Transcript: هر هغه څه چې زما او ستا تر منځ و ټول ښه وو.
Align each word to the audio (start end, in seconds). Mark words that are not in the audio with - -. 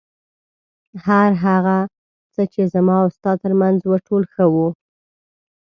هر 1.07 1.31
هغه 1.45 1.77
څه 2.33 2.43
چې 2.53 2.61
زما 2.73 2.95
او 3.03 3.09
ستا 3.15 3.31
تر 3.43 3.51
منځ 3.61 3.79
و 3.85 3.93
ټول 4.07 4.23
ښه 4.33 4.45
وو. 4.53 4.67